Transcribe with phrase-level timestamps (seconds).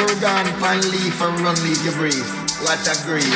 [0.00, 2.30] you're gone, pan leaf and run leave you breathe.
[2.62, 3.26] What a grief.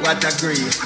[0.00, 0.81] What a grief.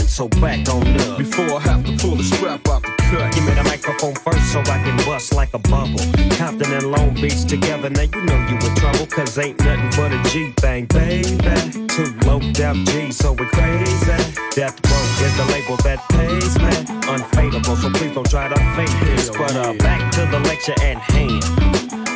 [0.00, 1.18] So back on up.
[1.18, 3.34] Before I have to pull the strap out the cut.
[3.34, 6.00] Give me the microphone first so I can bust like a bubble.
[6.36, 9.06] Compton and Long Beach together, now you know you in trouble.
[9.06, 11.86] Cause ain't nothing but a G thing, baby.
[11.88, 14.01] Two low def G, so we crazy.
[14.54, 16.84] Death Row is the label that pays, man.
[17.08, 19.30] Unfadable, so please don't try to fake this.
[19.30, 21.40] But uh, back to the lecture at hand.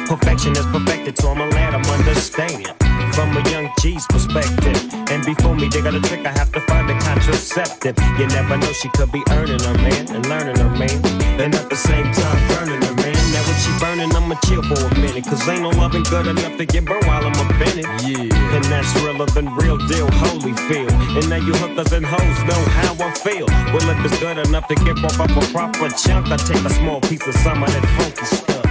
[0.07, 2.69] Perfection is perfected, so I'ma let them understand
[3.17, 4.77] from a young G's perspective.
[5.09, 7.97] And before me, they got a trick, I have to find a contraceptive.
[8.19, 11.01] You never know, she could be earning her man and learning her man.
[11.41, 13.17] And at the same time, burning her man.
[13.33, 15.25] Now when she burning, I'ma chill for a minute.
[15.25, 17.89] Cause ain't no loving good enough to get burned while I'm up in it.
[18.05, 18.55] Yeah.
[18.57, 20.91] And that's realer than real deal, holy feel.
[21.17, 23.47] And now you hookers and hoes know how I feel.
[23.73, 26.71] Well, if it's good enough to get off up a proper chunk, I take a
[26.71, 28.67] small piece of some of that funky stuff.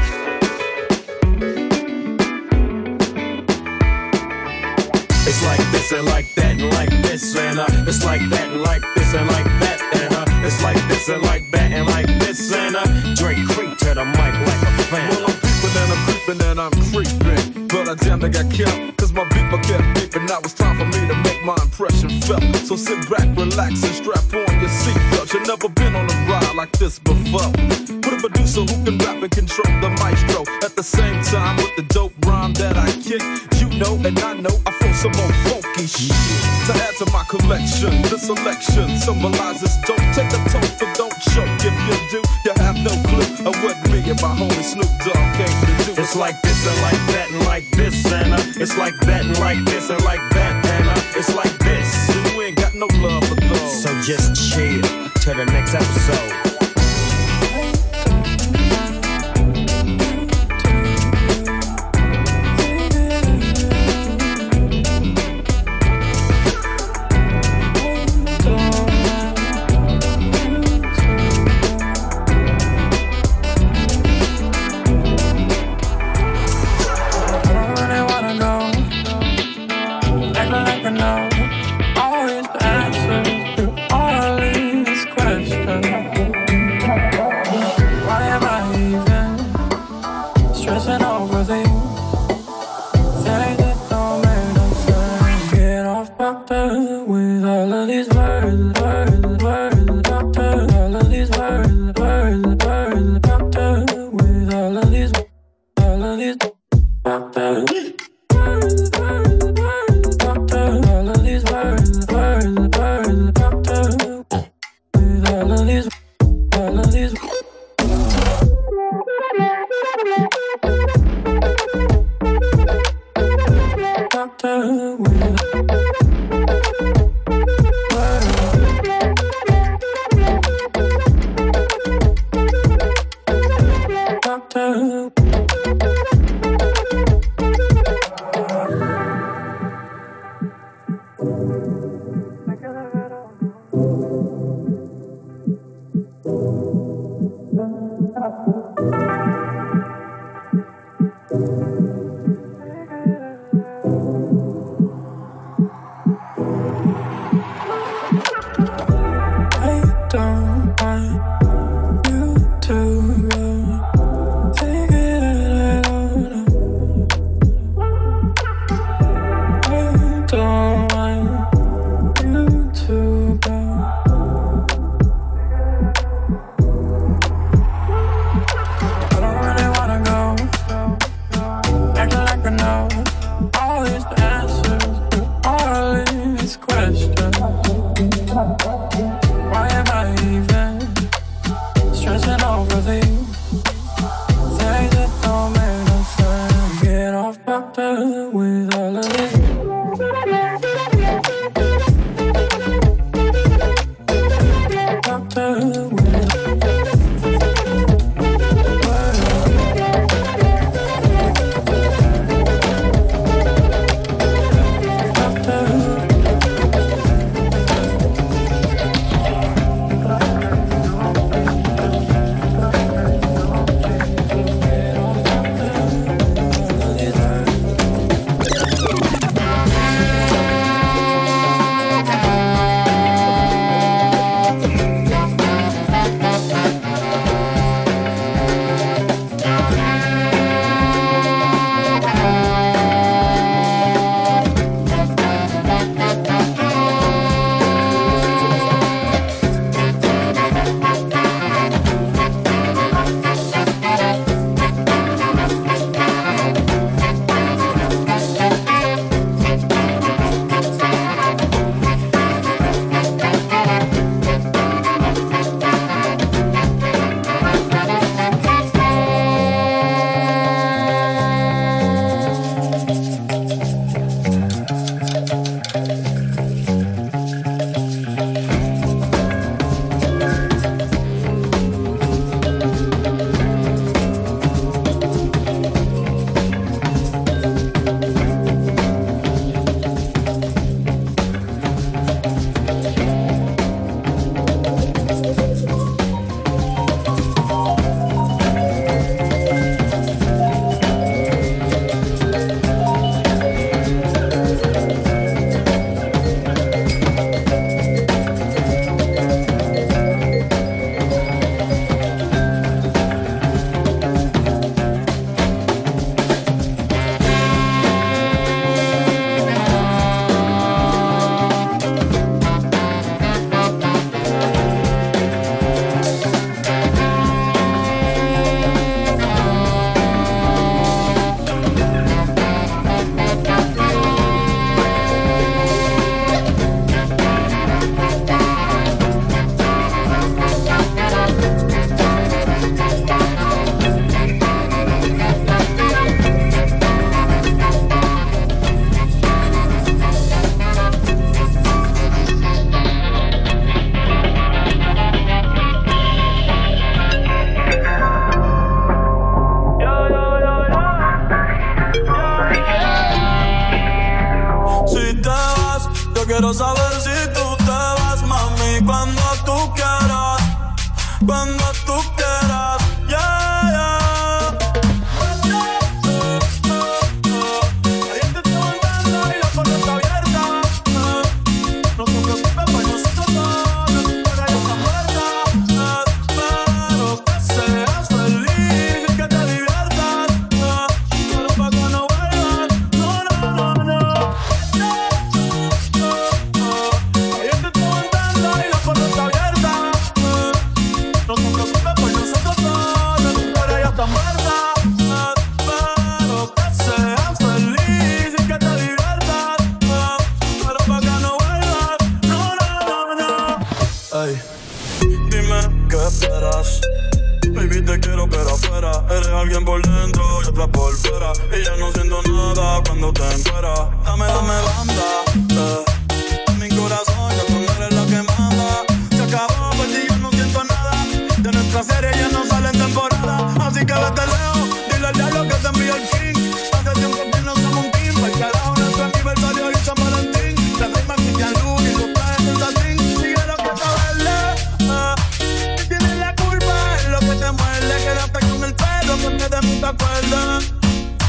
[5.28, 8.62] It's like this and like that and like this and uh, it's like that and
[8.62, 12.08] like this and like that and uh, it's like this and like that and like
[12.20, 15.10] this and uh, Drake creep to the mic like a fan.
[15.10, 18.98] Well, I'm creeping and I'm creeping and I'm creeping, but I damn near got killed
[18.98, 20.28] cause my beeper kept beeping.
[20.28, 22.56] Now it's time for me to make my felt.
[22.66, 25.34] So sit back, relax, and strap on your seatbelt.
[25.34, 27.52] You've never been on a ride like this before.
[28.02, 31.76] Put a producer who can rap and control the maestro at the same time with
[31.76, 33.22] the dope rhyme that I kick.
[33.60, 36.16] You know, and I know I feel some more funky shit
[36.68, 38.02] to add to my collection.
[38.08, 41.52] The selection symbolizes don't take a toast, but don't choke.
[41.60, 45.28] If you do, you have no clue of what me and my homie Snoop Dogg
[45.36, 46.02] came to do.
[46.02, 49.64] It's like this and like that and like this and it's like that and like
[49.66, 50.66] this and like that
[50.96, 51.65] uh, it's like
[52.76, 53.84] no love for those.
[53.84, 54.82] So just chill
[55.22, 56.45] till the next episode.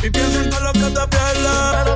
[0.06, 1.95] Y piensa en todo lo que te pierdes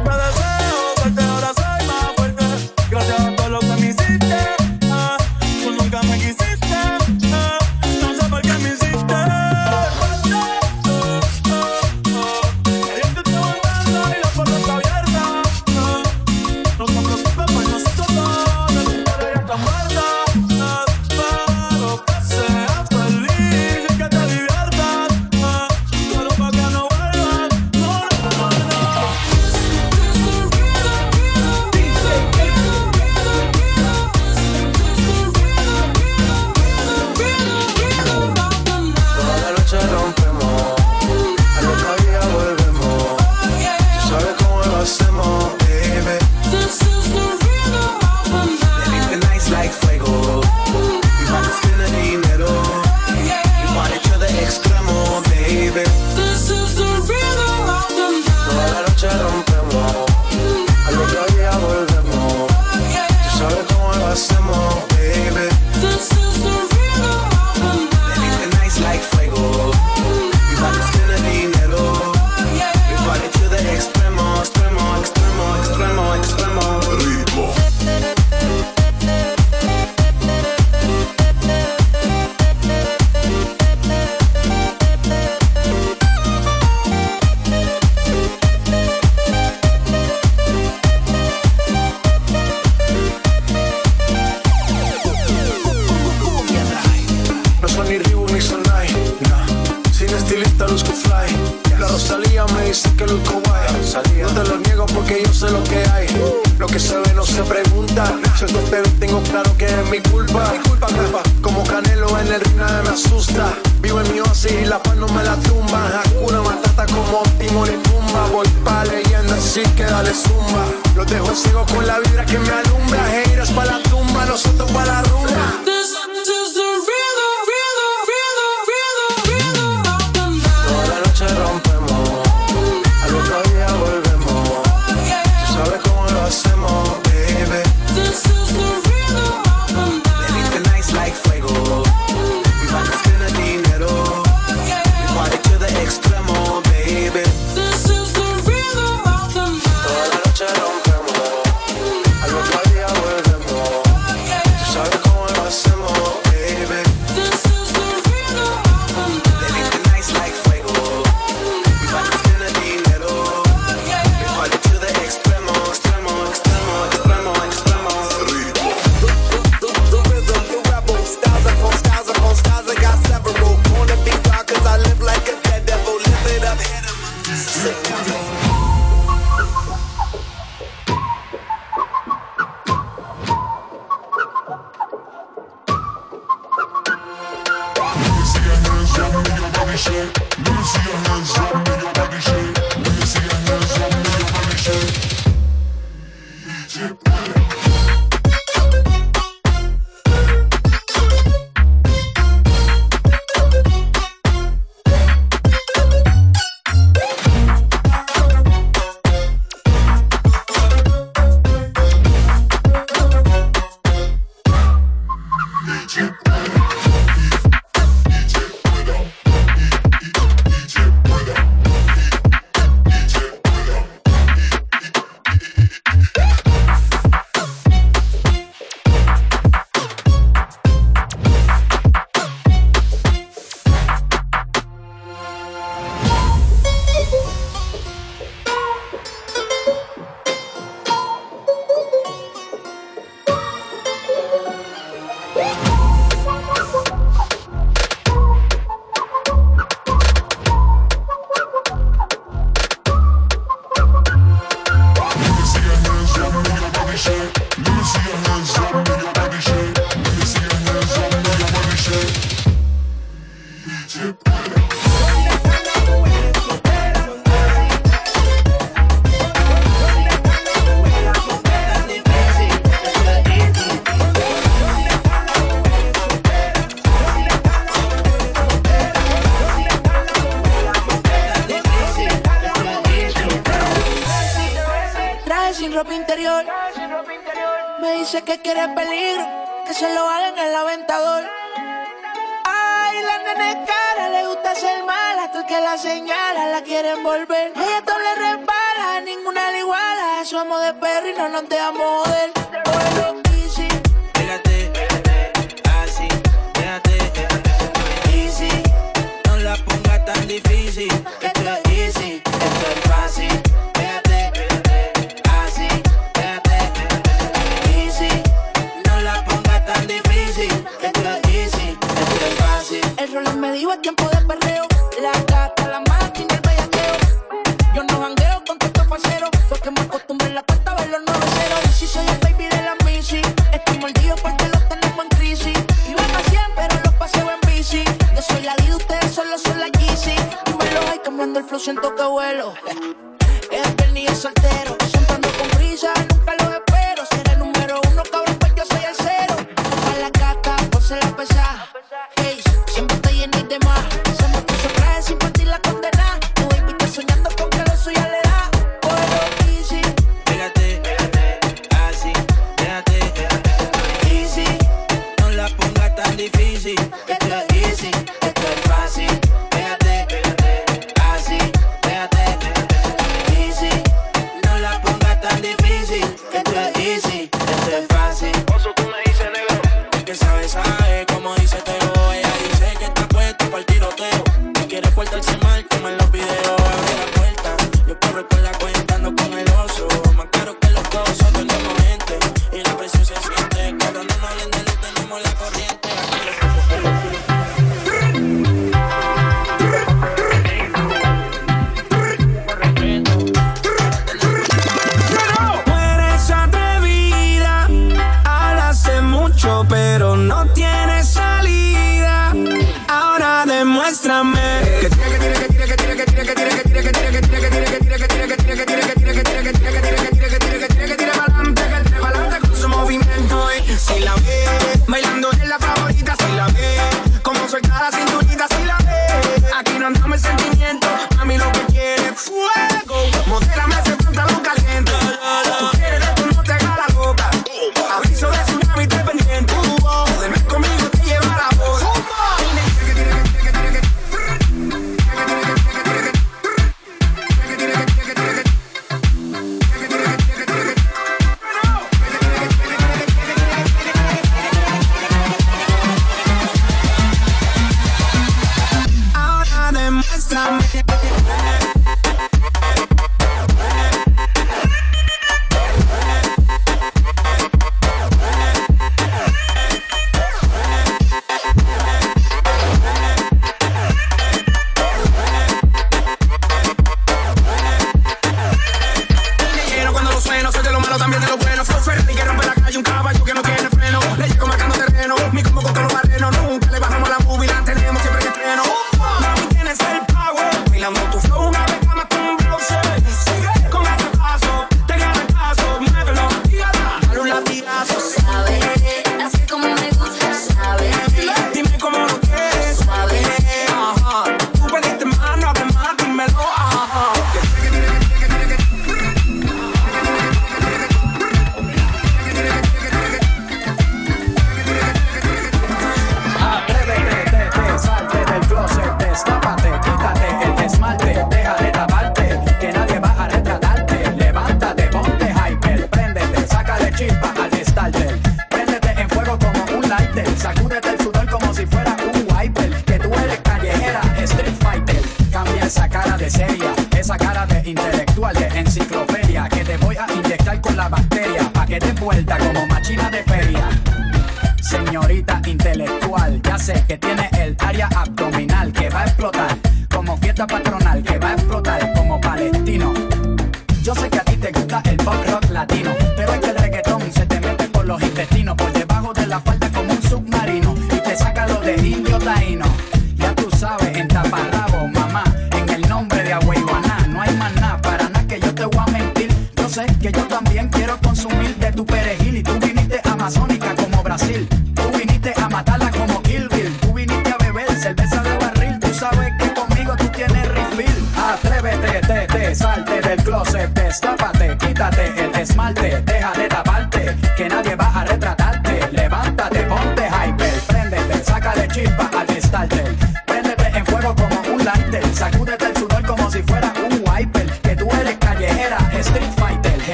[121.11, 123.23] Dejo el ciego con la vibra que me alumbra.
[123.23, 125.29] Heiras pa' la tumba, nosotros pa' la rumba.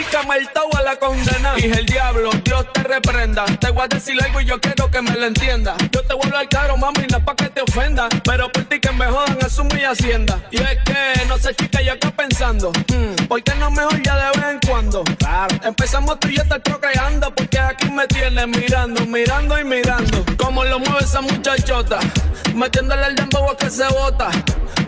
[0.00, 1.54] El cameltao a la condena.
[1.54, 3.44] Dije el diablo, Dios te reprenda.
[3.60, 5.76] Te voy a decir algo y yo quiero que me lo entienda.
[5.92, 8.08] Yo te vuelvo al caro, mami, no es pa' que te ofenda.
[8.24, 10.40] Pero por ti que me jodan, eso es mi hacienda.
[10.50, 12.70] Y es que, no sé, chica, yo acá pensando.
[12.70, 15.04] hmm, ¿Por qué no mejor ya de vez en cuando?
[15.18, 15.56] Claro.
[15.62, 17.34] Empezamos tú y yo estar procreando.
[17.34, 20.24] Porque aquí me tienes mirando, mirando y mirando.
[20.38, 21.98] Como lo mueve esa muchachota.
[22.54, 24.30] Metiéndole el dembow a que se bota.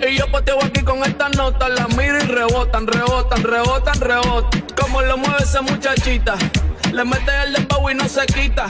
[0.08, 1.68] Y yo poteo aquí con esta nota.
[1.68, 4.62] La miro y rebotan, rebotan, rebotan, rebotan.
[4.80, 6.34] Como lo mueve esa muchachita.
[6.92, 8.68] Le mete el dembow y no se quita.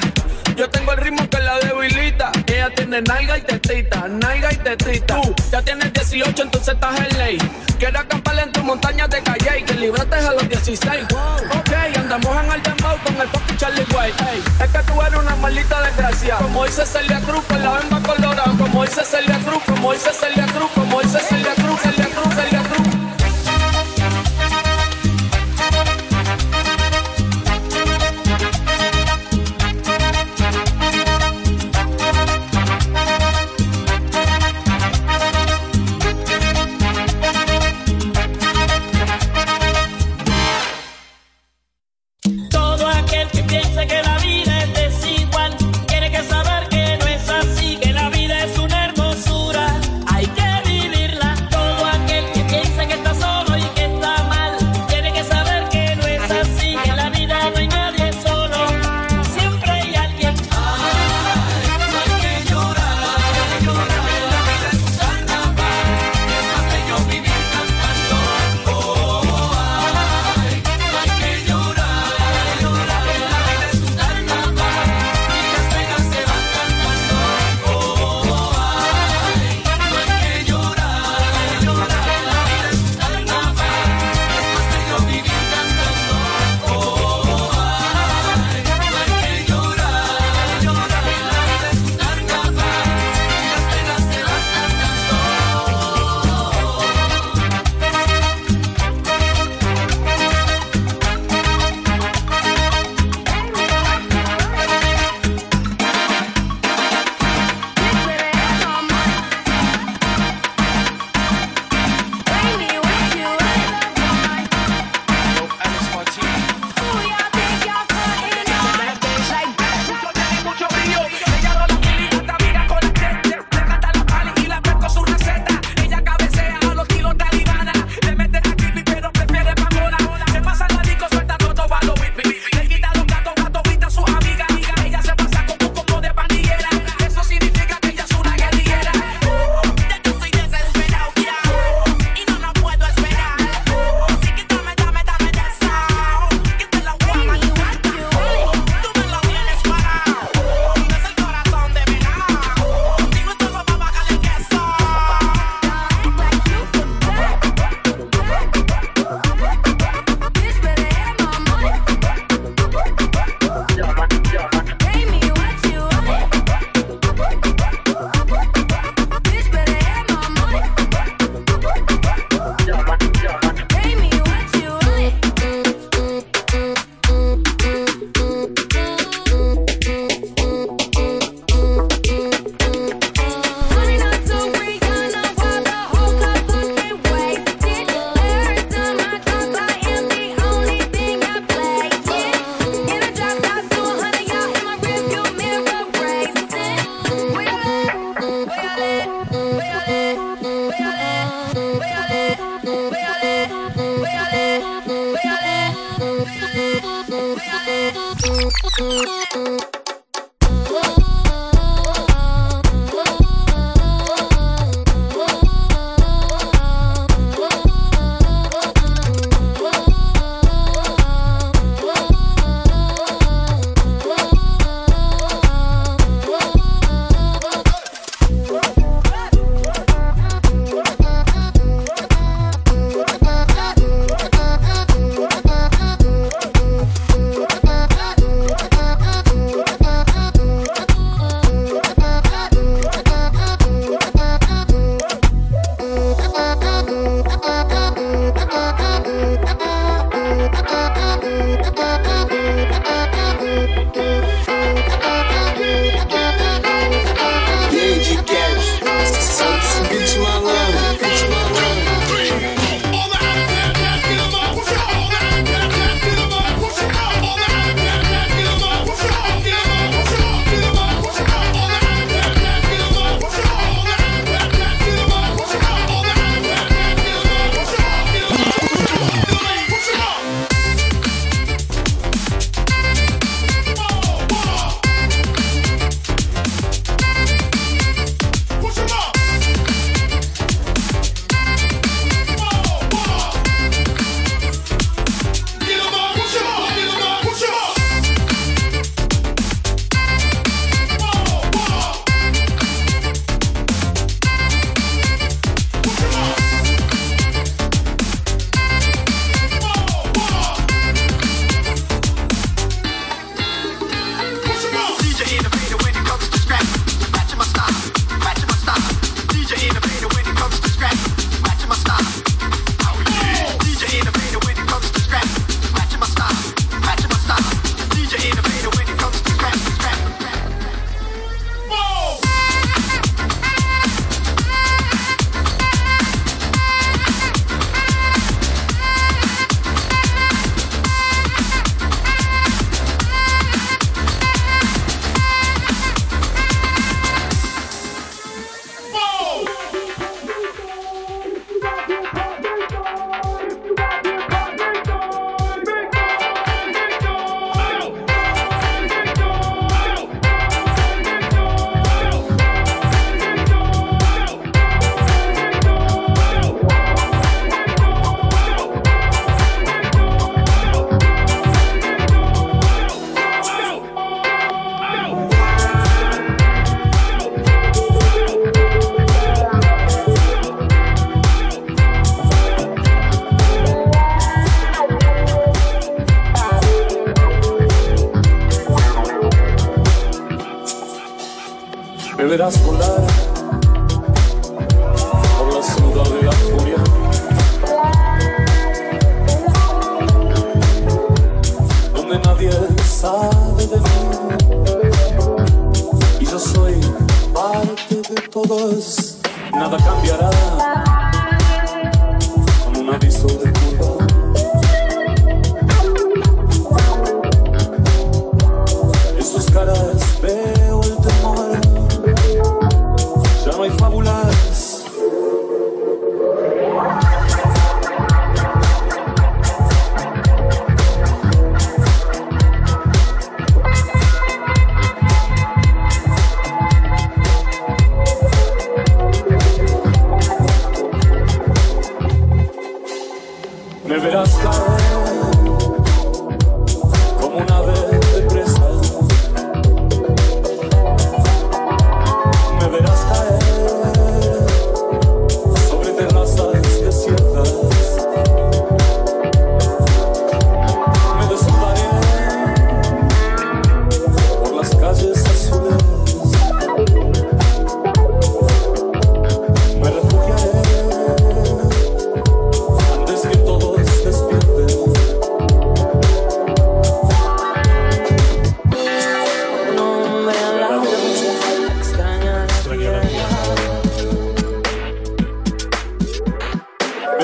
[0.56, 2.30] Yo tengo el ritmo que la debilita.
[2.46, 5.20] Ella tiene nalga y tetita, nalga y tetita.
[5.20, 7.38] Tú ya tienes 18, entonces estás en ley.
[7.78, 11.04] Quiero acampar en tu montaña de calle y que libraste a los 16.
[11.04, 14.24] Ok, andamos en el dembow con el papi Charlie White.
[14.62, 16.36] Es que tú eres una maldita desgracia.
[16.36, 18.52] Como dice Celia Cruz con la bemba colorada.
[18.56, 21.71] Como dice Celia Cruz, como dice Celia Cruz, como dice Celia Cruz,
[43.52, 44.11] piense que la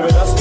[0.01, 0.38] Maybe that's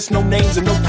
[0.00, 0.81] straight no names and no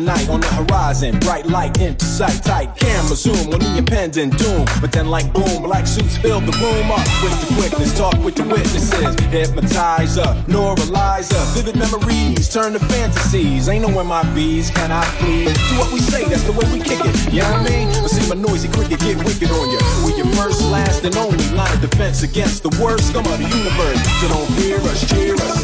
[0.00, 3.52] of the darkest of night on the horizon, bright light into sight, tight camera zoom
[3.52, 4.64] on the impending doom.
[4.80, 7.96] But then, like boom, black suits fill the room up with the quickness.
[7.96, 13.68] Talk with the witnesses, hypnotizer, neuralizer, vivid memories turn to fantasies.
[13.68, 15.54] Ain't no MIBs, can I please?
[15.70, 17.32] Do what we say, that's the way we kick it.
[17.32, 17.88] You know what I mean?
[17.88, 19.78] I see my noisy cricket get wicked on you.
[20.04, 23.44] We your first, last, and only line of defense against the worst scum of the
[23.44, 24.00] universe.
[24.20, 25.59] So don't fear us, cheer us.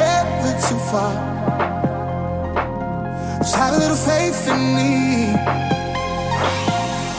[0.00, 1.12] never too far.
[3.38, 4.92] Just have a little faith in me.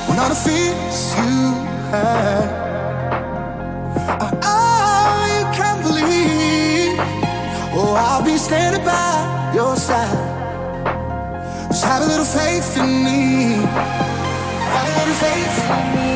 [0.07, 1.35] When all the fears you
[1.93, 2.49] have
[4.23, 6.97] are all you can believe,
[7.77, 10.29] oh, I'll be standing by your side.
[11.69, 13.21] Just have a little faith in me.
[14.73, 16.11] Have a little faith in me.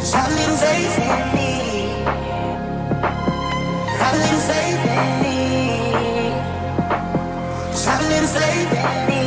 [0.00, 1.33] Just have a little faith in me
[4.14, 4.80] traveling to save
[5.22, 5.38] me.
[7.82, 9.23] Traveling to save me.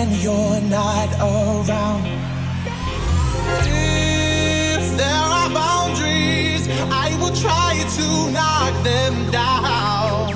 [0.00, 2.06] when you're not around.
[3.66, 6.64] If there are boundaries,
[7.04, 10.32] I will try to knock them down.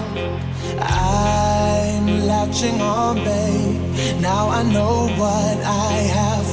[0.81, 4.21] I'm latching on, babe.
[4.21, 5.57] Now I know what
[5.89, 6.47] I have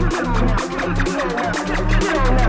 [0.00, 0.56] Get on now.
[2.00, 2.39] Get on now.